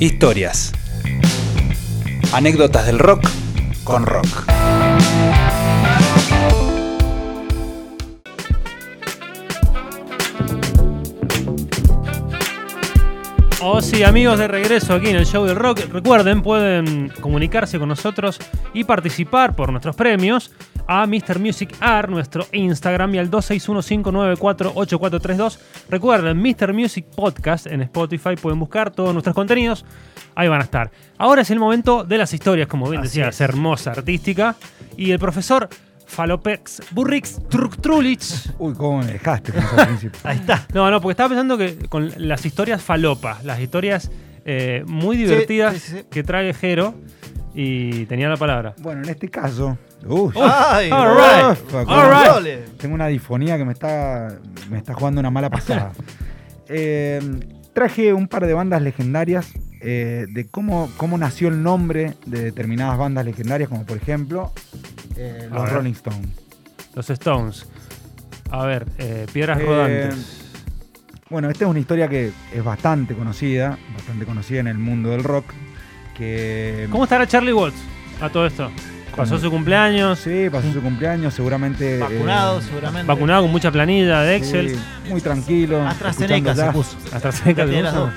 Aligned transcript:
Historias. 0.00 0.72
Anécdotas 2.32 2.86
del 2.86 3.00
rock 3.00 3.28
con 3.82 4.06
rock. 4.06 4.77
Oh 13.70 13.82
sí, 13.82 14.02
amigos 14.02 14.38
de 14.38 14.48
regreso 14.48 14.94
aquí 14.94 15.10
en 15.10 15.16
el 15.16 15.26
show 15.26 15.44
del 15.44 15.54
rock. 15.54 15.80
Recuerden, 15.92 16.40
pueden 16.40 17.12
comunicarse 17.20 17.78
con 17.78 17.90
nosotros 17.90 18.38
y 18.72 18.84
participar 18.84 19.54
por 19.54 19.70
nuestros 19.70 19.94
premios 19.94 20.52
a 20.86 21.06
Mr. 21.06 21.38
Music 21.38 21.74
Art, 21.78 22.08
nuestro 22.08 22.46
Instagram, 22.52 23.14
y 23.14 23.18
al 23.18 23.30
261-594-8432. 23.30 25.58
Recuerden, 25.90 26.40
Mr. 26.40 26.72
Music 26.72 27.04
Podcast 27.14 27.66
en 27.66 27.82
Spotify. 27.82 28.36
Pueden 28.40 28.58
buscar 28.58 28.90
todos 28.90 29.12
nuestros 29.12 29.34
contenidos. 29.34 29.84
Ahí 30.34 30.48
van 30.48 30.62
a 30.62 30.64
estar. 30.64 30.90
Ahora 31.18 31.42
es 31.42 31.50
el 31.50 31.58
momento 31.58 32.04
de 32.04 32.16
las 32.16 32.32
historias, 32.32 32.68
como 32.68 32.88
bien 32.88 33.02
Así 33.02 33.08
decía, 33.08 33.28
es. 33.28 33.34
es 33.34 33.42
hermosa, 33.42 33.90
artística. 33.90 34.56
Y 34.96 35.10
el 35.10 35.18
profesor 35.18 35.68
Falopex 36.08 36.82
Burrix 36.90 37.38
Trulich 37.48 38.50
Uy, 38.58 38.74
cómo 38.74 38.98
me 38.98 39.06
dejaste 39.06 39.52
con 39.52 39.62
eso 39.62 39.76
al 39.76 39.86
principio. 39.86 40.20
Ahí 40.24 40.38
está. 40.38 40.66
no, 40.74 40.90
no, 40.90 41.00
porque 41.00 41.12
estaba 41.12 41.28
pensando 41.28 41.56
que 41.56 41.76
con 41.88 42.10
las 42.16 42.44
historias 42.44 42.82
falopas, 42.82 43.44
las 43.44 43.60
historias 43.60 44.10
eh, 44.44 44.82
muy 44.86 45.16
divertidas 45.16 45.74
sí, 45.74 45.80
sí, 45.80 45.96
sí. 45.98 46.04
que 46.10 46.22
trae 46.24 46.52
Jero, 46.54 46.94
y 47.60 48.06
tenía 48.06 48.28
la 48.28 48.36
palabra. 48.36 48.74
Bueno, 48.78 49.02
en 49.02 49.08
este 49.08 49.28
caso. 49.28 49.76
Uy, 50.06 50.32
Ay, 50.36 50.90
all 50.92 51.16
right, 51.16 51.58
Uf, 51.60 51.74
all 51.74 52.44
right. 52.44 52.64
Tengo 52.76 52.94
una 52.94 53.08
difonía 53.08 53.58
que 53.58 53.64
me 53.64 53.72
está, 53.72 54.38
me 54.70 54.78
está 54.78 54.94
jugando 54.94 55.20
una 55.20 55.30
mala 55.30 55.50
pasada. 55.50 55.92
Eh, 56.70 57.18
traje 57.72 58.12
un 58.12 58.28
par 58.28 58.46
de 58.46 58.52
bandas 58.52 58.82
legendarias 58.82 59.54
eh, 59.80 60.26
de 60.28 60.46
cómo, 60.48 60.90
cómo 60.98 61.16
nació 61.16 61.48
el 61.48 61.62
nombre 61.62 62.12
de 62.26 62.42
determinadas 62.42 62.98
bandas 62.98 63.24
legendarias, 63.24 63.70
como 63.70 63.86
por 63.86 63.96
ejemplo 63.96 64.52
eh, 65.18 65.48
los 65.52 65.64
ver. 65.64 65.72
Rolling 65.74 65.92
Stones. 65.92 66.28
Los 66.94 67.10
Stones. 67.10 67.66
A 68.50 68.64
ver, 68.64 68.86
eh, 68.98 69.26
piedras 69.32 69.58
Eh, 69.60 69.64
rodantes. 69.64 70.44
Bueno, 71.30 71.50
esta 71.50 71.64
es 71.66 71.70
una 71.70 71.78
historia 71.80 72.08
que 72.08 72.32
es 72.54 72.64
bastante 72.64 73.14
conocida, 73.14 73.78
bastante 73.94 74.24
conocida 74.24 74.60
en 74.60 74.68
el 74.68 74.78
mundo 74.78 75.10
del 75.10 75.22
rock. 75.24 75.44
Que, 76.16 76.88
¿Cómo 76.90 77.04
estará 77.04 77.26
Charlie 77.26 77.52
Watts 77.52 77.76
a 78.20 78.30
todo 78.30 78.46
esto? 78.46 78.70
Pasó 79.14 79.36
su 79.38 79.50
cumpleaños, 79.50 80.20
Sí, 80.20 80.48
pasó 80.50 80.72
su 80.72 80.80
cumpleaños, 80.80 81.34
seguramente. 81.34 81.96
eh, 81.96 81.98
Vacunado, 81.98 82.62
seguramente. 82.62 83.06
vacunado 83.06 83.42
con 83.42 83.50
mucha 83.50 83.70
planilla 83.72 84.20
de 84.22 84.36
Excel. 84.36 84.70
sí, 84.70 84.80
muy 85.10 85.20
tranquilo. 85.20 85.86
AstraZeneca 85.86 86.54
se 86.54 86.64
puso. 86.72 86.96
De 87.44 87.82
las 87.82 87.94
dos. 87.94 88.10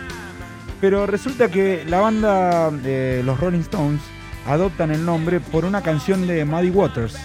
Pero 0.80 1.06
resulta 1.08 1.50
que 1.50 1.84
la 1.88 2.00
banda 2.00 2.70
de 2.72 3.24
los 3.26 3.40
Rolling 3.40 3.60
Stones 3.62 4.00
adoptan 4.48 4.92
el 4.92 5.06
nombre 5.06 5.40
por 5.40 5.66
una 5.66 5.82
canción 5.82 6.26
de 6.28 6.44
Muddy 6.46 6.70
Waters. 6.70 7.16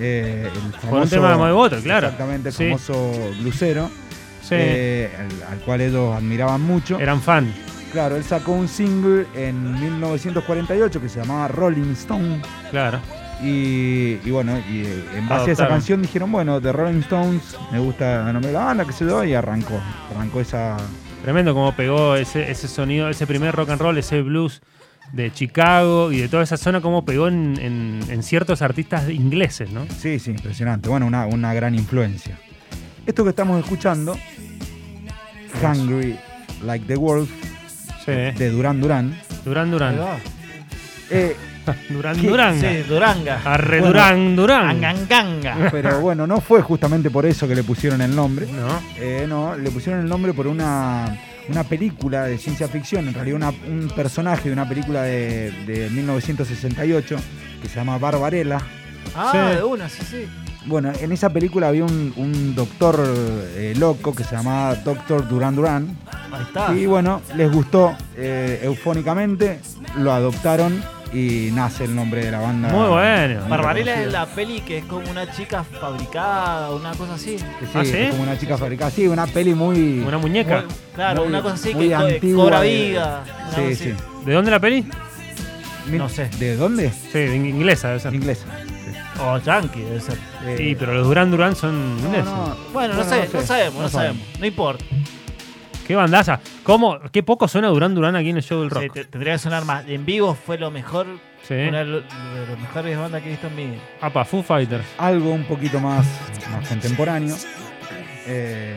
eh, 0.00 0.48
el 0.52 0.72
famoso, 0.72 0.88
Por 0.90 1.02
un 1.02 1.08
tema 1.08 1.30
de 1.32 1.36
Muddy 1.36 1.52
Waters, 1.52 1.82
claro. 1.82 2.06
Exactamente, 2.08 2.48
el 2.48 2.54
Sí. 2.54 2.64
famoso 2.64 3.12
blusero, 3.40 3.90
Sí, 4.42 4.54
eh, 4.58 5.10
al, 5.18 5.52
al 5.52 5.58
cual 5.64 5.80
ellos 5.82 6.16
admiraban 6.16 6.60
mucho. 6.62 6.98
eran 6.98 7.20
fan. 7.20 7.52
Claro, 7.92 8.16
él 8.16 8.24
sacó 8.24 8.52
un 8.52 8.68
single 8.68 9.26
en 9.34 9.78
1948 9.80 11.00
que 11.00 11.08
se 11.10 11.20
llamaba 11.20 11.46
Rolling 11.48 11.92
Stone. 11.92 12.40
Claro. 12.70 13.00
Y, 13.42 14.18
y 14.24 14.30
bueno, 14.30 14.56
y 14.70 14.80
eh, 14.86 15.04
en 15.16 15.28
base 15.28 15.50
a 15.50 15.52
esa 15.52 15.68
canción 15.68 16.00
dijeron, 16.00 16.32
bueno, 16.32 16.58
de 16.58 16.72
Rolling 16.72 17.00
Stones 17.00 17.56
me 17.70 17.78
gusta 17.78 18.26
el 18.26 18.32
nombre 18.32 18.48
de 18.50 18.58
la 18.58 18.64
banda, 18.64 18.84
que 18.86 18.92
se 18.92 19.04
yo, 19.04 19.22
y 19.24 19.34
arrancó. 19.34 19.78
Arrancó 20.14 20.40
esa, 20.40 20.76
Tremendo 21.22 21.52
como 21.54 21.72
pegó 21.76 22.16
ese, 22.16 22.50
ese 22.50 22.66
sonido, 22.66 23.08
ese 23.10 23.26
primer 23.26 23.54
rock 23.54 23.70
and 23.70 23.80
roll, 23.80 23.98
ese 23.98 24.22
blues 24.22 24.60
de 25.12 25.30
Chicago 25.32 26.10
y 26.12 26.18
de 26.20 26.28
toda 26.28 26.42
esa 26.42 26.56
zona, 26.56 26.80
como 26.80 27.04
pegó 27.04 27.28
en, 27.28 27.58
en- 27.60 28.00
en 28.08 28.22
ciertos 28.22 28.62
artistas 28.62 29.08
ingleses, 29.10 29.70
¿no? 29.70 29.86
Sí, 29.98 30.18
sí, 30.18 30.30
impresionante. 30.30 30.88
Bueno, 30.88 31.06
una, 31.06 31.26
una 31.26 31.52
gran 31.54 31.74
influencia. 31.74 32.38
Esto 33.06 33.22
que 33.24 33.30
estamos 33.30 33.58
escuchando, 33.62 34.16
Hungry 35.62 36.16
Like 36.64 36.86
the 36.86 36.96
Wolf, 36.96 37.30
Sí. 38.04 38.10
de 38.12 38.50
Duran 38.50 38.80
Duran. 38.80 39.14
Durán. 39.44 39.72
va. 39.74 40.16
Eh, 41.10 41.36
Durán 41.90 42.16
¿Qué? 42.20 42.26
Durán. 42.28 42.60
Sí, 42.60 42.66
Duranga. 42.88 43.40
Arre 43.44 43.78
Bueno. 43.80 43.86
Durán 43.92 44.36
Durán. 44.36 44.68
Anganganga. 44.70 45.68
pero 45.72 46.00
bueno, 46.00 46.26
no 46.26 46.40
fue 46.40 46.62
justamente 46.62 47.10
por 47.10 47.26
eso 47.26 47.46
que 47.46 47.54
le 47.54 47.62
pusieron 47.62 48.00
el 48.00 48.14
nombre. 48.14 48.46
No. 48.50 48.80
Eh, 48.98 49.26
no, 49.28 49.56
le 49.56 49.70
pusieron 49.70 50.00
el 50.02 50.08
nombre 50.08 50.32
por 50.32 50.46
una, 50.48 51.16
una 51.48 51.64
película 51.64 52.24
de 52.24 52.38
ciencia 52.38 52.68
ficción, 52.68 53.08
en 53.08 53.14
realidad 53.14 53.36
una- 53.36 53.50
un 53.68 53.90
personaje 53.94 54.48
de 54.48 54.52
una 54.52 54.68
película 54.68 55.02
de, 55.02 55.50
de 55.66 55.90
1968 55.90 57.16
que 57.60 57.68
se 57.68 57.76
llama 57.76 57.98
Barbarella. 57.98 58.58
Ah, 59.14 59.30
Sí. 59.32 59.56
de 59.56 59.62
una, 59.64 59.88
sí, 59.88 60.02
sí. 60.08 60.24
Bueno, 60.66 60.92
en 61.00 61.10
esa 61.10 61.28
película 61.30 61.68
había 61.68 61.84
un, 61.84 62.12
un 62.16 62.54
doctor 62.54 63.02
eh, 63.56 63.74
loco 63.76 64.14
que 64.14 64.22
se 64.22 64.36
llamaba 64.36 64.76
Doctor 64.76 65.26
Duran 65.28 65.56
Duran. 65.56 65.96
Ahí 66.32 66.42
está. 66.42 66.72
Y 66.74 66.86
bueno, 66.86 67.20
les 67.36 67.50
gustó 67.50 67.96
eh, 68.16 68.60
eufónicamente, 68.62 69.58
lo 69.98 70.12
adoptaron 70.12 70.80
y 71.12 71.50
nace 71.52 71.84
el 71.84 71.94
nombre 71.94 72.24
de 72.24 72.30
la 72.30 72.40
banda. 72.40 72.68
Muy 72.68 72.88
bueno. 72.88 73.46
Barbarella 73.48 74.02
es 74.02 74.10
la 74.12 74.26
peli 74.26 74.60
que 74.60 74.78
es 74.78 74.84
como 74.86 75.10
una 75.10 75.30
chica 75.30 75.62
fabricada, 75.64 76.70
una 76.70 76.92
cosa 76.94 77.14
así. 77.14 77.38
Sí, 77.38 77.44
¿Ah, 77.74 77.84
sí? 77.84 77.92
es 77.96 78.10
como 78.10 78.22
una 78.22 78.38
chica 78.38 78.56
fabricada. 78.56 78.90
Sí, 78.90 79.06
una 79.06 79.26
peli 79.26 79.54
muy. 79.54 80.00
Una 80.06 80.18
muñeca. 80.18 80.62
Muy- 80.62 80.74
claro, 80.94 81.20
Muy- 81.20 81.28
una 81.28 81.42
cosa 81.42 81.54
así 81.54 81.74
muy 81.74 81.88
que 81.88 81.94
antigua 81.94 82.44
cobra 82.44 82.60
de- 82.60 82.68
vida. 82.68 83.24
Sí, 83.54 83.74
sí. 83.74 83.94
¿De 84.24 84.32
dónde 84.32 84.50
la 84.50 84.60
peli? 84.60 84.86
No 85.90 86.08
sé. 86.08 86.28
¿De 86.38 86.56
dónde? 86.56 86.90
Sí, 86.90 87.18
de 87.18 87.36
in- 87.36 87.46
inglesa 87.46 87.88
debe 87.88 88.00
ser. 88.00 88.14
Inglesa. 88.14 88.46
O 89.20 89.38
yankee, 89.38 89.80
debe 89.80 90.00
ser. 90.00 90.16
Eh, 90.46 90.54
Sí, 90.56 90.76
pero 90.78 90.94
los 90.94 91.06
Durán 91.06 91.30
Durán 91.30 91.54
son 91.54 91.96
no, 92.00 92.06
ingleses. 92.06 92.24
no, 92.24 92.56
Bueno, 92.72 92.94
no, 92.94 93.04
sé, 93.04 93.28
no 93.32 93.42
sabemos, 93.42 93.82
no, 93.82 93.88
sabemos. 93.88 94.22
No 94.40 94.46
importa. 94.46 94.84
Qué 95.92 95.96
bandaza. 95.96 96.40
¿Cómo? 96.62 96.98
Qué 97.12 97.22
poco 97.22 97.46
suena 97.48 97.68
Durán 97.68 97.94
Durán 97.94 98.16
aquí 98.16 98.30
en 98.30 98.38
el 98.38 98.42
show 98.42 98.60
del 98.62 98.70
rock. 98.70 98.84
Sí, 98.94 99.04
tendría 99.10 99.34
que 99.34 99.38
sonar 99.40 99.66
más. 99.66 99.86
En 99.86 100.06
vivo 100.06 100.34
fue 100.34 100.56
lo 100.56 100.70
mejor, 100.70 101.06
Sí. 101.46 101.52
una 101.52 101.80
de 101.84 101.84
las 101.84 102.58
mejores 102.58 102.96
bandas 102.96 103.20
que 103.20 103.28
he 103.28 103.30
visto 103.32 103.48
en 103.48 103.56
mi 103.56 103.66
vida. 103.66 103.82
Apa, 104.00 104.24
Foo 104.24 104.42
Fighters. 104.42 104.86
Algo 104.96 105.28
un 105.34 105.44
poquito 105.44 105.80
más, 105.80 106.06
más 106.50 106.66
contemporáneo. 106.66 107.36
Eh, 108.26 108.74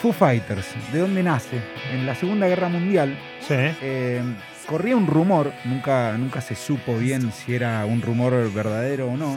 Foo 0.00 0.12
Fighters, 0.12 0.68
¿de 0.92 1.00
dónde 1.00 1.24
nace? 1.24 1.60
En 1.92 2.06
la 2.06 2.14
Segunda 2.14 2.46
Guerra 2.46 2.68
Mundial 2.68 3.18
Sí. 3.40 3.54
eh, 3.56 4.22
corría 4.68 4.94
un 4.94 5.08
rumor, 5.08 5.52
nunca, 5.64 6.16
nunca 6.16 6.40
se 6.40 6.54
supo 6.54 6.96
bien 6.96 7.32
si 7.32 7.52
era 7.56 7.84
un 7.84 8.00
rumor 8.00 8.52
verdadero 8.52 9.08
o 9.08 9.16
no, 9.16 9.36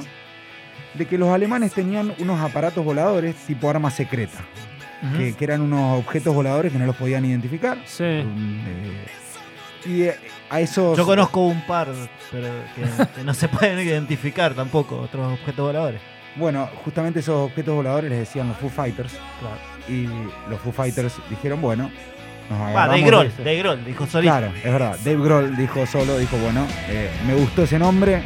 de 0.94 1.08
que 1.08 1.18
los 1.18 1.30
alemanes 1.30 1.74
tenían 1.74 2.14
unos 2.20 2.40
aparatos 2.40 2.86
voladores 2.86 3.36
tipo 3.48 3.72
arma 3.72 3.90
secreta, 3.90 4.38
que, 5.18 5.34
que 5.34 5.44
eran 5.44 5.62
unos 5.62 6.00
objetos 6.00 6.34
voladores 6.34 6.72
que 6.72 6.80
no 6.80 6.86
los 6.86 6.96
podían 6.96 7.26
identificar. 7.26 7.78
Sí. 7.86 8.04
Eh, 8.04 9.06
y 9.86 10.02
eh, 10.04 10.16
a 10.50 10.60
esos... 10.60 10.98
Yo 10.98 11.06
conozco 11.06 11.42
un 11.46 11.62
par, 11.66 11.88
pero 12.32 12.48
que, 12.76 13.06
que 13.16 13.24
no 13.24 13.34
se 13.34 13.48
pueden 13.48 13.80
identificar 13.80 14.54
tampoco, 14.54 15.00
otros 15.00 15.34
objetos 15.34 15.66
voladores. 15.68 16.02
Bueno, 16.36 16.70
justamente 16.84 17.20
esos 17.20 17.50
objetos 17.50 17.76
voladores 17.76 18.10
les 18.10 18.20
decían 18.20 18.48
los 18.48 18.58
Foo 18.58 18.70
Fighters. 18.70 19.14
Y 19.88 20.08
los 20.50 20.60
Foo 20.62 20.72
Fighters 20.72 21.16
dijeron, 21.30 21.60
bueno, 21.62 21.90
nos 22.50 22.60
agarramos 22.60 22.88
Dave 22.88 23.02
Grohl. 23.02 23.32
Dave 23.38 23.58
Grohl, 23.58 23.86
dijo 23.86 24.06
solito. 24.06 24.32
Claro, 24.32 24.54
es 24.56 24.64
verdad. 24.64 24.98
Dave 25.04 25.24
Grohl 25.24 25.58
dijo 25.58 25.86
solo, 25.86 26.18
dijo, 26.18 26.38
bueno, 26.38 26.68
eh, 26.88 27.10
me 27.26 27.34
gustó 27.36 27.64
ese 27.64 27.80
nombre, 27.80 28.22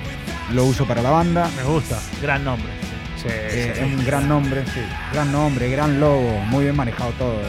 lo 0.52 0.66
uso 0.66 0.86
para 0.86 1.02
la 1.02 1.12
banda. 1.12 1.50
Me 1.56 1.64
gusta. 1.64 2.00
Gran 2.22 2.44
nombre. 2.44 2.83
Sí, 3.24 3.30
Eh, 3.32 3.72
sí. 3.76 3.80
es 3.80 3.86
un 3.86 4.06
gran 4.06 4.28
nombre, 4.28 4.64
sí. 4.66 4.82
Gran 5.14 5.32
nombre, 5.32 5.70
gran 5.70 6.00
logo, 6.00 6.40
muy 6.48 6.66
bien 6.66 6.76
manejado 6.76 7.12
todo. 7.12 7.40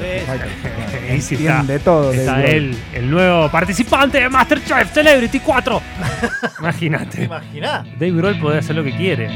Ahí 1.11 1.21
sí 1.21 1.35
Entiende 1.35 1.79
todo. 1.81 2.13
Está 2.13 2.39
Grohl. 2.39 2.51
él, 2.51 2.79
el 2.93 3.11
nuevo 3.11 3.51
participante 3.51 4.21
de 4.21 4.29
Masterchef 4.29 4.93
Celebrity 4.93 5.41
4. 5.41 5.83
¿Te 6.21 6.49
Imagínate. 6.61 7.25
imaginás? 7.25 7.85
Dave 7.99 8.13
Grohl 8.13 8.39
puede 8.41 8.59
hacer 8.59 8.77
lo 8.77 8.85
que 8.85 8.97
quiere. 8.97 9.27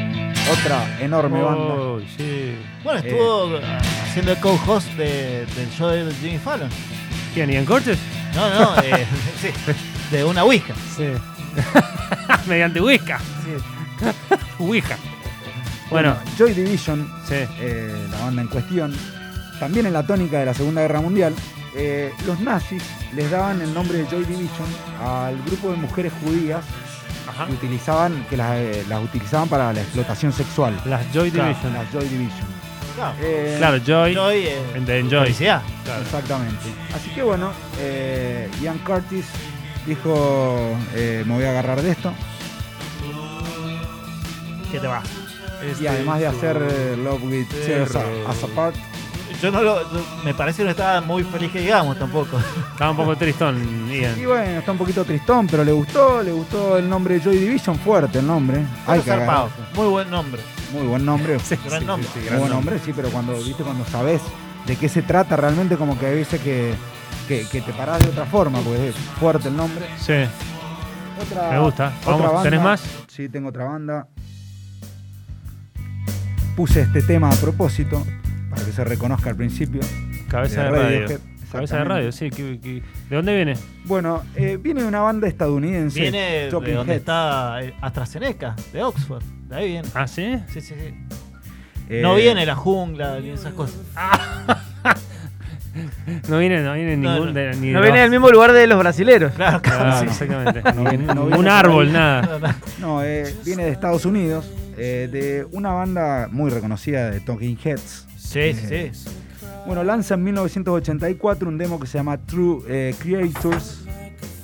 Otra 0.53 0.99
enorme 1.01 1.43
banda. 1.43 1.75
Oh, 1.75 2.01
sí. 2.17 2.55
Bueno, 2.85 3.01
estuvo 3.01 3.59
haciendo 4.05 4.33
el 4.33 4.39
co-host 4.39 4.89
de- 4.93 5.45
del 5.57 5.71
show 5.77 5.89
de 5.91 6.11
Jimmy 6.23 6.39
Fallon. 6.39 6.71
¿Quién? 7.35 7.51
¿Ian 7.51 7.65
Cortes? 7.65 7.99
No, 8.35 8.49
no, 8.49 8.79
eh, 8.83 9.05
sí, 9.43 9.49
de 10.13 10.25
una 10.25 10.45
Ouija. 10.45 10.73
Sí. 10.97 11.05
Mediante 12.47 12.81
Wicca. 12.81 13.19
Ouija. 14.59 14.97
Bueno, 15.91 16.17
Joy 16.37 16.53
Division, 16.53 17.11
sí. 17.27 17.35
eh, 17.61 18.07
la 18.11 18.19
banda 18.25 18.43
en 18.43 18.49
cuestión, 18.49 18.95
también 19.59 19.87
en 19.87 19.93
la 19.95 20.03
tónica 20.03 20.39
de 20.39 20.45
la 20.47 20.55
Segunda 20.55 20.83
Guerra 20.83 21.01
Mundial, 21.01 21.35
eh, 21.75 22.13
los 22.27 22.41
nazis 22.41 22.83
les 23.15 23.31
daban 23.31 23.61
el 23.63 23.73
nombre 23.73 23.99
de 23.99 24.05
Joy 24.07 24.25
Division 24.25 24.67
al 25.03 25.37
grupo 25.45 25.71
de 25.71 25.77
mujeres 25.77 26.13
judías 26.23 26.63
Ajá. 27.27 27.47
que 27.47 27.53
utilizaban, 27.53 28.27
que 28.29 28.37
las, 28.37 28.57
eh, 28.57 28.85
las 28.89 29.03
utilizaban 29.03 29.49
para 29.49 29.73
la 29.73 29.81
explotación 29.81 30.33
sexual. 30.33 30.79
Las 30.85 31.11
Joy 31.13 31.31
Claro, 31.31 31.49
Division. 31.49 31.73
Las 31.73 31.91
Joy 31.93 32.09
Division. 32.09 32.47
Claro. 32.95 33.15
Eh, 33.23 33.55
Claro, 33.59 33.77
Joy, 33.79 34.15
Joy, 34.15 34.37
eh, 34.47 34.59
Enjoy. 34.75 35.21
felicidad. 35.23 35.63
Claro. 35.85 36.03
Exactamente. 36.03 36.67
Así 36.95 37.09
que 37.11 37.23
bueno, 37.23 37.53
eh, 37.81 38.51
Ian 38.61 38.79
Curtis 38.79 39.25
dijo, 39.87 40.77
eh, 40.95 41.23
me 41.27 41.35
voy 41.35 41.45
a 41.45 41.51
agarrar 41.51 41.81
de 41.81 41.93
esto. 41.93 42.13
¿Qué 44.71 44.79
te 44.81 44.87
va? 44.87 45.03
Y 45.81 45.87
además 45.87 46.21
de 46.21 46.27
hacer 46.27 46.57
eh, 46.71 46.97
Love 47.03 47.23
with 47.25 47.47
Tears 47.49 47.95
as 47.97 48.43
Apart, 48.45 48.75
Yo 49.43 49.51
no 49.51 49.63
lo. 49.63 49.81
Me 50.25 50.35
parece 50.35 50.59
que 50.59 50.65
no 50.65 50.71
estaba 50.71 51.01
muy 51.01 51.23
feliz 51.25 51.51
que 51.53 51.61
digamos 51.61 51.99
tampoco. 51.99 52.39
Estaba 52.73 52.91
un 52.93 52.97
poco 52.97 53.17
tristón, 53.17 53.89
Y 53.91 54.01
Ian. 54.01 54.15
bueno, 54.27 54.59
está 54.61 54.73
un 54.73 54.79
poquito 54.79 55.05
tristón, 55.05 55.47
pero 55.47 55.65
le 55.65 55.73
gustó, 55.73 56.23
le 56.23 56.33
gustó 56.33 56.77
el 56.79 56.89
nombre 56.89 57.21
Joy 57.21 57.37
Division, 57.39 57.77
fuerte 57.79 58.19
el 58.21 58.27
nombre. 58.27 58.65
Zarpado. 58.87 59.13
agarrarse. 59.13 59.55
Muy 59.75 59.87
buen 59.89 60.11
nombre. 60.11 60.43
Muy 60.73 60.87
buen 60.87 61.05
nombre. 61.05 61.37
Gran 61.65 61.87
nombre. 61.87 62.09
Muy 62.31 62.39
buen 62.39 62.51
nombre, 62.51 62.79
sí, 62.85 62.93
pero 62.95 63.09
cuando 63.11 63.35
viste 63.37 63.63
cuando 63.63 63.85
sabes 63.87 64.21
de 64.67 64.77
qué 64.77 64.89
se 64.89 65.03
trata 65.03 65.35
realmente 65.37 65.77
como 65.77 65.99
que 65.99 66.07
hay 66.07 66.15
veces 66.17 66.41
que, 66.43 66.75
que, 67.27 67.47
que 67.51 67.61
te 67.63 67.73
parás 67.73 68.01
de 68.01 68.09
otra 68.11 68.27
forma, 68.27 68.59
porque 68.61 68.89
es 68.89 68.95
fuerte 69.19 69.49
el 69.49 69.57
nombre. 69.57 69.87
Sí, 69.99 70.13
Otra, 71.23 71.51
me 71.53 71.59
gusta. 71.61 71.93
otra 72.03 72.13
Vamos, 72.13 72.27
banda. 72.35 72.43
¿tenés 72.43 72.61
más? 72.63 72.83
Sí, 73.09 73.29
tengo 73.29 73.49
otra 73.49 73.65
banda. 73.65 74.07
Puse 76.59 76.81
este 76.81 77.03
tema 77.03 77.31
a 77.31 77.35
propósito, 77.37 78.05
para 78.51 78.65
que 78.65 78.73
se 78.73 78.83
reconozca 78.83 79.31
al 79.31 79.37
principio. 79.37 79.81
Cabeza 80.29 80.65
de 80.65 80.71
de 80.73 80.77
radio. 80.77 80.99
Cabeza 81.07 81.19
de 81.59 81.63
exactamente. 81.63 81.89
radio, 81.89 82.11
sí. 82.11 82.31
¿De 82.31 82.83
dónde 83.17 83.37
viene? 83.37 83.55
Bueno, 83.85 84.25
eh, 84.35 84.59
viene 84.61 84.83
de 84.83 84.89
una 84.89 84.99
banda 84.99 85.29
estadounidense. 85.29 86.01
Viene 86.01 86.21
de 86.21 86.51
donde 86.51 86.97
está 86.97 87.63
eh, 87.63 87.73
AstraZeneca, 87.81 88.57
de 88.73 88.83
Oxford. 88.83 89.23
De 89.49 89.55
ahí 89.55 89.69
viene. 89.69 89.89
¿Ah, 89.95 90.09
sí? 90.09 90.35
Sí, 90.49 90.61
sí, 90.61 90.75
sí. 90.77 90.95
Eh, 91.91 92.01
No 92.03 92.17
viene 92.17 92.45
la 92.45 92.57
jungla 92.57 93.21
ni 93.21 93.31
esas 93.31 93.53
cosas. 93.53 93.79
No 96.29 96.39
viene, 96.41 96.61
no 96.63 96.73
viene 96.75 96.97
No, 96.97 97.13
ningún. 97.13 97.27
no. 97.29 97.33
de- 97.35 97.55
ni 97.55 97.71
No 97.71 97.79
de 97.81 97.85
viene 97.87 98.01
del 98.01 98.11
mismo 98.11 98.29
lugar 98.31 98.51
de 98.53 98.67
los 98.67 98.81
brasileros. 98.81 99.33
Claro, 99.35 99.63
claro. 99.63 99.85
Ah, 99.93 100.01
sí. 100.01 100.07
exactamente. 100.07 100.61
No 100.73 100.83
viene- 100.91 101.15
no 101.15 101.23
un 101.25 101.47
árbol, 101.47 101.93
nada. 101.93 102.57
No, 102.81 103.05
eh, 103.05 103.33
viene 103.45 103.67
de 103.67 103.71
Estados 103.71 104.05
Unidos, 104.05 104.51
eh, 104.79 105.09
de 105.11 105.47
una 105.53 105.73
banda 105.73 106.29
muy 106.31 106.51
reconocida 106.51 107.11
de 107.11 107.21
Talking 107.21 107.59
Heads. 107.63 108.07
Sí, 108.17 108.53
sí, 108.55 108.91
sí. 108.93 109.11
Bueno, 109.67 109.85
lanza 109.85 110.15
en 110.15 110.25
1984 110.25 111.49
un 111.49 111.59
demo 111.59 111.79
que 111.81 111.87
se 111.87 111.99
llama 111.99 112.17
True 112.19 112.61
eh, 112.69 112.95
Creators 112.99 113.85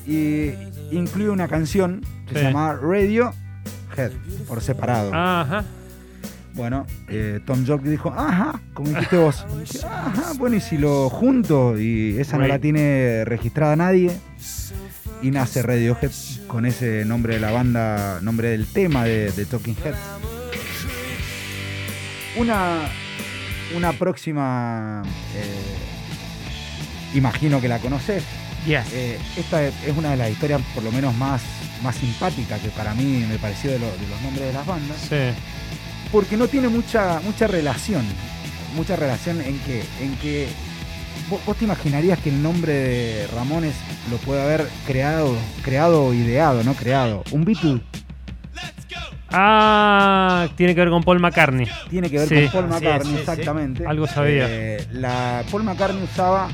y 0.06 0.50
incluye 0.90 1.30
una 1.30 1.48
canción 1.48 2.00
que 2.26 2.34
Sí. 2.34 2.40
se 2.40 2.42
llama 2.46 2.74
Radio 2.74 3.32
Head, 3.96 4.12
por 4.48 4.60
separado. 4.60 5.10
Ajá. 5.14 5.64
Bueno, 6.54 6.86
eh, 7.08 7.40
Tom 7.44 7.64
York 7.64 7.82
dijo, 7.82 8.12
ajá, 8.16 8.60
como 8.74 8.90
dijiste 8.90 9.16
vos. 9.18 9.44
Dije, 9.72 9.86
ajá, 9.86 10.32
bueno, 10.38 10.56
y 10.56 10.60
si 10.60 10.78
lo 10.78 11.10
junto 11.10 11.78
y 11.78 12.16
esa 12.18 12.38
no 12.38 12.46
la 12.46 12.58
tiene 12.60 13.24
registrada 13.24 13.74
nadie. 13.76 14.12
Y 15.24 15.30
nace 15.30 15.62
Radiohead 15.62 16.10
con 16.46 16.66
ese 16.66 17.06
nombre 17.06 17.34
de 17.36 17.40
la 17.40 17.50
banda, 17.50 18.18
nombre 18.20 18.50
del 18.50 18.66
tema 18.66 19.04
de, 19.04 19.32
de 19.32 19.46
Talking 19.46 19.74
Heads. 19.82 19.96
Una, 22.36 22.90
una 23.74 23.92
próxima, 23.94 25.02
eh, 25.34 27.16
imagino 27.16 27.58
que 27.62 27.68
la 27.68 27.78
conoces. 27.78 28.22
Yes. 28.66 28.84
Eh, 28.92 29.18
esta 29.38 29.62
es 29.64 29.72
una 29.96 30.10
de 30.10 30.16
las 30.18 30.30
historias 30.30 30.60
por 30.74 30.82
lo 30.82 30.92
menos 30.92 31.14
más, 31.14 31.40
más 31.82 31.96
simpáticas 31.96 32.60
que 32.60 32.68
para 32.68 32.92
mí 32.92 33.24
me 33.26 33.38
pareció 33.38 33.70
de, 33.70 33.78
lo- 33.78 33.86
de 33.96 34.06
los 34.08 34.20
nombres 34.20 34.46
de 34.46 34.52
las 34.52 34.66
bandas 34.66 34.96
Sí. 35.08 35.16
porque 36.12 36.36
no 36.36 36.48
tiene 36.48 36.68
mucha 36.68 37.18
mucha 37.24 37.46
relación. 37.46 38.04
Mucha 38.76 38.96
relación 38.96 39.40
en 39.40 39.58
que, 39.60 39.84
en 40.02 40.16
que 40.16 40.48
vos, 41.30 41.40
vos 41.46 41.56
te 41.56 41.64
imaginarías 41.64 42.18
que 42.18 42.28
el 42.30 42.42
nombre 42.42 42.72
de 42.72 43.26
Ramones 43.34 43.74
lo 44.10 44.16
puede 44.18 44.42
haber 44.42 44.68
creado, 44.86 45.34
creado 45.62 46.06
o 46.06 46.14
ideado, 46.14 46.62
no 46.64 46.74
creado. 46.74 47.22
Un 47.32 47.44
Beatle 47.44 47.80
Ah, 49.36 50.46
tiene 50.56 50.74
que 50.74 50.80
ver 50.80 50.90
con 50.90 51.02
Paul 51.02 51.18
McCartney. 51.18 51.66
tiene 51.90 52.08
que 52.08 52.18
ver 52.18 52.28
Sí, 52.28 52.34
con 52.52 52.68
Paul 52.68 52.68
McCartney, 52.68 53.14
es, 53.14 53.20
sí, 53.20 53.24
sí. 53.24 53.30
exactamente. 53.30 53.86
Algo 53.86 54.06
sabía. 54.06 54.46
Eh, 54.48 54.86
la, 54.92 55.42
Paul 55.50 55.64
McCartney 55.64 56.04
usaba, 56.04 56.48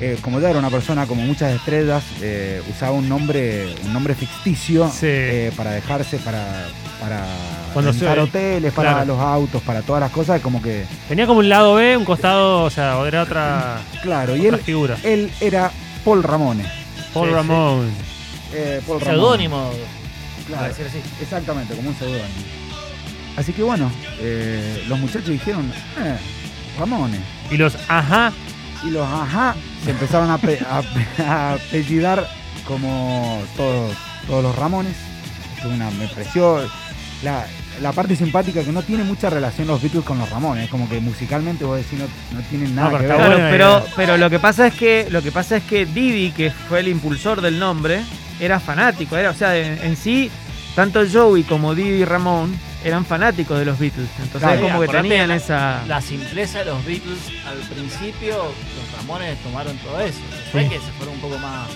eh, 0.00 0.16
como 0.22 0.38
ya 0.38 0.50
era 0.50 0.60
una 0.60 0.70
persona 0.70 1.06
como 1.06 1.22
muchas 1.22 1.52
estrellas, 1.56 2.04
eh, 2.22 2.62
usaba 2.70 2.92
un 2.92 3.08
nombre, 3.08 3.74
un 3.84 3.92
nombre 3.92 4.14
ficticio 4.14 4.88
Sí. 4.88 5.06
eh, 5.08 5.52
para 5.56 5.72
dejarse 5.72 6.18
para, 6.18 6.68
para 7.00 7.24
Cuando 7.72 7.92
rentar 7.92 8.14
se- 8.16 8.20
hoteles, 8.22 8.72
para 8.72 8.90
claro. 8.92 9.06
los 9.06 9.20
autos, 9.20 9.62
para 9.62 9.82
todas 9.82 10.00
las 10.00 10.10
cosas, 10.10 10.40
como 10.40 10.60
que 10.62 10.84
Tenía 11.08 11.26
como 11.26 11.40
un 11.40 11.48
lado 11.48 11.74
B, 11.74 11.96
un 11.96 12.04
costado, 12.04 12.64
o 12.64 12.70
sea, 12.70 12.98
era 13.06 13.22
otra, 13.22 13.78
Claro, 14.02 14.36
y 14.36 14.46
él, 14.46 14.56
figura. 14.58 14.96
él 15.04 15.30
era 15.40 15.70
Paul 16.04 16.22
Ramone. 16.22 16.64
Paul 17.14 17.28
Sí, 17.28 17.34
Ramón. 17.34 17.90
Eh, 18.52 18.80
Paul 18.86 19.00
Ramone. 19.00 19.16
Seudónimo, 19.18 19.70
Claro, 20.46 20.62
para 20.62 20.68
decir 20.68 20.86
así. 20.86 20.98
exactamente, 21.22 21.74
como 21.74 21.90
un 21.90 21.96
seudónimo. 21.96 22.24
Así 23.36 23.52
que 23.52 23.62
bueno, 23.62 23.90
eh, 24.20 24.84
los 24.88 24.98
muchachos 24.98 25.28
dijeron, 25.28 25.70
eh, 26.00 26.16
Ramone. 26.78 27.18
Y 27.50 27.56
los 27.56 27.76
ajá, 27.88 28.32
Y 28.84 28.90
los 28.90 29.04
ajá 29.04 29.56
se 29.84 29.90
empezaron 29.90 30.30
a, 30.30 30.38
pe- 30.38 30.60
a 30.68 30.82
pe- 30.82 31.22
a 31.24 31.54
apellidar 31.54 32.28
como 32.64 33.42
todos, 33.56 33.92
todos 34.28 34.42
los 34.44 34.54
Ramones. 34.56 34.94
Una- 35.64 35.90
me 35.90 36.06
pareció 36.06 36.60
la, 37.22 37.46
la 37.80 37.92
parte 37.92 38.14
simpática 38.16 38.62
que 38.62 38.72
no 38.72 38.82
tiene 38.82 39.04
mucha 39.04 39.28
relación 39.30 39.66
los 39.66 39.82
Beatles 39.82 40.04
con 40.04 40.18
los 40.18 40.28
Ramones. 40.30 40.64
Es 40.64 40.70
como 40.70 40.88
que 40.88 41.00
musicalmente 41.00 41.64
vos 41.64 41.76
decís 41.78 41.98
no, 41.98 42.06
no 42.38 42.44
tienen 42.48 42.74
nada 42.74 42.90
No, 42.90 42.98
pero 42.98 43.08
que 43.16 43.22
ver. 43.22 43.26
Claro, 43.26 43.48
pero, 43.50 43.86
pero 43.96 44.16
lo 44.16 44.30
que 44.30 44.38
pasa 44.38 44.66
es 44.68 44.74
que 44.74 45.06
lo 45.10 45.22
que 45.22 45.32
pasa 45.32 45.56
es 45.56 45.64
que 45.64 45.86
Didi, 45.86 46.30
que 46.32 46.50
fue 46.50 46.80
el 46.80 46.88
impulsor 46.88 47.40
del 47.40 47.58
nombre, 47.58 48.02
era 48.40 48.60
fanático, 48.60 49.16
era, 49.16 49.30
o 49.30 49.34
sea, 49.34 49.56
en, 49.56 49.78
en 49.82 49.96
sí, 49.96 50.30
tanto 50.76 51.00
Joey 51.12 51.42
como 51.42 51.74
Didi 51.74 52.04
Ramón 52.04 52.56
eran 52.84 53.04
fanáticos 53.04 53.58
de 53.58 53.64
los 53.64 53.76
Beatles. 53.78 54.08
Entonces 54.22 54.40
Claro. 54.48 54.60
como 54.62 54.80
que 54.80 54.86
tenían 54.88 55.28
la- 55.30 55.34
esa. 55.36 55.82
La 55.88 56.00
simpleza 56.00 56.60
de 56.60 56.66
los 56.66 56.84
Beatles 56.84 57.18
al 57.44 57.58
principio, 57.74 58.36
los 58.36 58.98
Ramones 59.00 59.36
tomaron 59.42 59.76
todo 59.78 60.00
eso. 60.00 60.20
Después 60.30 60.64
Sí. 60.64 60.70
que 60.70 60.76
se 60.78 60.92
fueron 60.92 61.16
un 61.16 61.20
poco 61.20 61.38
más, 61.38 61.68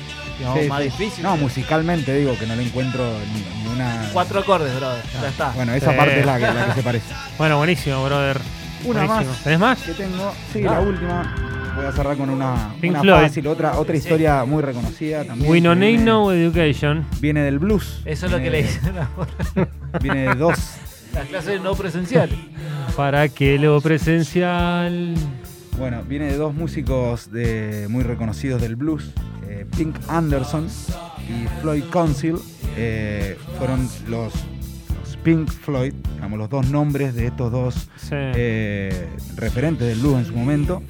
digamos, 0.42 0.60
Sí, 0.62 0.68
más 0.68 0.78
sí. 0.78 0.84
difíciles. 0.84 1.22
No, 1.22 1.36
musicalmente 1.36 2.14
digo 2.14 2.36
que 2.38 2.46
no 2.46 2.54
le 2.56 2.62
encuentro 2.64 3.04
ni, 3.32 3.62
ni 3.62 3.68
una. 3.74 4.08
Cuatro 4.12 4.40
acordes, 4.40 4.74
brother. 4.76 5.02
Ya 5.20 5.28
está. 5.28 5.50
Bueno, 5.52 5.72
esa 5.74 5.90
Sí. 5.92 5.96
parte 5.96 6.20
es 6.20 6.26
la 6.26 6.36
que, 6.38 6.42
la 6.52 6.66
que 6.66 6.72
se 6.74 6.82
parece. 6.82 7.14
Bueno, 7.38 7.58
buenísimo, 7.58 8.04
brother. 8.04 8.38
Una 8.84 9.04
Buenísimo. 9.06 9.30
más. 9.32 9.42
¿Tenés 9.44 9.58
más? 9.60 9.82
que 9.82 9.92
tengo. 9.92 10.32
Sí, 10.52 10.60
Ah. 10.66 10.72
la 10.72 10.80
última. 10.80 11.34
Voy 11.76 11.86
a 11.86 11.92
cerrar 11.92 12.16
con 12.18 12.28
una, 12.28 12.74
Pink 12.82 12.90
una 12.92 13.00
Floyd. 13.00 13.22
fácil, 13.22 13.46
otra, 13.46 13.78
otra 13.78 13.94
Sí. 13.94 14.00
historia 14.00 14.44
muy 14.44 14.60
reconocida 14.62 15.24
también. 15.24 15.50
We 15.50 15.60
no 15.62 15.74
need 15.74 15.88
viene, 15.88 16.04
no 16.04 16.30
education. 16.32 17.06
viene 17.20 17.40
del 17.42 17.58
blues. 17.58 18.02
Eso 18.04 18.26
es 18.26 18.32
lo 18.32 18.38
que 18.38 18.50
le 18.50 18.62
dicen 18.64 18.92
ahora. 18.98 19.68
Viene 20.02 20.28
de 20.28 20.34
dos. 20.34 20.58
Las 21.14 21.26
clases 21.28 21.60
no 21.62 21.74
presenciales. 21.74 22.36
¿Para 22.96 23.28
que 23.30 23.58
lo 23.58 23.80
presencial? 23.80 25.14
Bueno, 25.78 26.02
viene 26.06 26.26
de 26.26 26.36
dos 26.36 26.54
músicos 26.54 27.30
de, 27.32 27.86
muy 27.88 28.02
reconocidos 28.04 28.60
del 28.60 28.76
blues. 28.76 29.10
Eh, 29.62 29.66
Pink 29.76 29.96
Anderson 30.08 30.66
y 31.28 31.46
Floyd 31.60 31.84
Council. 31.90 32.36
eh, 32.76 33.36
fueron 33.58 33.88
los, 34.08 34.32
los 34.34 35.16
Pink 35.22 35.48
Floyd, 35.50 35.92
digamos, 36.14 36.38
los 36.38 36.48
dos 36.50 36.68
nombres 36.70 37.14
de 37.14 37.26
estos 37.26 37.52
dos 37.52 37.74
Sí. 37.96 38.08
eh, 38.14 39.08
referentes 39.36 39.86
del 39.86 39.98
blues 40.00 40.18
en 40.20 40.24
su 40.26 40.32
momento. 40.34 40.82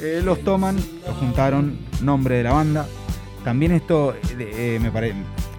Eh, 0.00 0.20
los 0.24 0.42
toman, 0.42 0.76
los 0.76 1.16
juntaron, 1.18 1.78
nombre 2.02 2.36
de 2.36 2.42
la 2.42 2.52
banda. 2.52 2.86
También 3.44 3.72
esto 3.72 4.14
me 4.80 4.90
parece, 4.90 5.14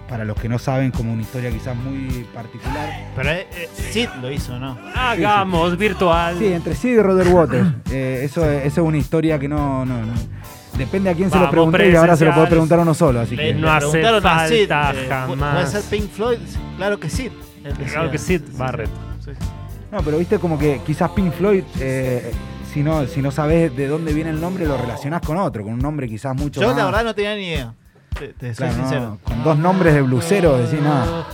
para 0.08 0.24
los 0.24 0.36
que 0.36 0.48
no 0.48 0.58
saben, 0.58 0.90
como 0.90 1.12
una 1.12 1.22
historia 1.22 1.50
quizás 1.50 1.74
muy 1.76 2.24
particular. 2.34 3.10
Pero 3.16 3.30
eh, 3.30 3.46
Sid 3.90 4.08
lo 4.20 4.30
hizo, 4.30 4.58
¿no? 4.58 4.76
Hagamos 4.94 5.76
virtual. 5.78 6.36
Sí, 6.38 6.46
entre 6.52 6.74
sí 6.74 6.88
y 6.90 6.98
Roger 7.00 7.28
Waters. 7.28 7.68
Eh, 7.90 8.22
eso, 8.24 8.44
es- 8.50 8.66
eso 8.66 8.82
es 8.82 8.86
una 8.88 8.98
historia 8.98 9.38
que 9.38 9.48
no, 9.48 9.84
no, 9.86 10.00
no. 10.04 10.12
Depende 10.76 11.10
a 11.10 11.14
quién 11.14 11.30
se 11.30 11.38
lo 11.38 11.50
pregunté 11.50 11.90
y 11.90 11.94
ahora 11.96 12.16
se 12.16 12.24
lo 12.24 12.32
puede 12.34 12.46
presenciales. 12.46 12.50
preguntar 12.50 12.78
a 12.78 12.82
uno 12.82 12.94
solo. 12.94 13.20
Así 13.20 13.36
que, 13.36 13.54
no 13.54 13.70
hace 13.72 13.86
preguntaron 14.00 14.26
a 14.26 14.48
Sid, 14.48 14.68
falta 14.68 14.92
eh, 14.94 15.06
jamás. 15.08 15.54
¿Puede 15.54 15.66
ser 15.66 15.82
Pink 15.90 16.10
Floyd? 16.10 16.38
Claro 16.76 17.00
que 17.00 17.08
sí. 17.10 17.30
Claro 17.92 18.10
que 18.10 18.18
sí, 18.18 18.38
Barrett. 18.56 18.90
Sí. 19.24 19.30
no, 19.90 20.02
pero 20.02 20.18
viste 20.18 20.38
como 20.38 20.58
que 20.58 20.80
quizás 20.86 21.10
Pink 21.10 21.32
Floyd, 21.32 21.64
eh, 21.80 22.30
si 22.72 22.82
no, 22.82 23.06
si 23.06 23.22
no 23.22 23.30
sabes 23.30 23.74
de 23.76 23.88
dónde 23.88 24.12
viene 24.12 24.30
el 24.30 24.40
nombre, 24.40 24.66
lo 24.66 24.76
relacionás 24.76 25.22
con 25.22 25.36
otro, 25.38 25.62
con 25.64 25.72
un 25.72 25.78
nombre 25.80 26.06
quizás 26.08 26.34
mucho 26.36 26.60
Yo 26.60 26.68
más. 26.68 26.76
la 26.76 26.84
verdad 26.84 27.04
no 27.04 27.14
tenía 27.14 27.34
ni 27.34 27.46
idea. 27.48 27.74
Te, 28.18 28.28
te 28.28 28.54
soy 28.54 28.66
Claro, 28.68 28.76
no, 28.76 28.82
sincero. 28.88 29.18
con 29.24 29.42
dos 29.44 29.58
nombres 29.58 29.94
de 29.94 30.02
blusero, 30.02 30.58
decís 30.58 30.80
nada. 30.80 31.06
No, 31.06 31.18
no, 31.18 31.26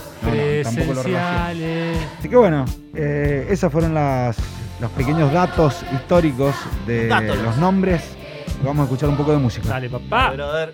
tampoco 0.63 0.95
lo 0.95 1.03
relaciono. 1.03 1.03
Presenciales. 1.03 1.99
Así 2.19 2.29
que 2.29 2.37
bueno, 2.37 2.65
eh, 2.95 3.47
esos 3.51 3.71
fueron 3.73 3.93
las, 3.95 4.37
los 4.81 4.91
pequeños 4.93 5.33
datos 5.33 5.85
históricos 5.93 6.55
de 6.87 7.09
los 7.45 7.57
nombres. 7.59 8.17
Vamos 8.65 8.83
a 8.83 8.85
escuchar 8.85 9.09
un 9.09 9.17
poco 9.17 9.33
de 9.33 9.39
música. 9.39 9.69
Dale, 9.69 9.89
papá. 9.91 10.33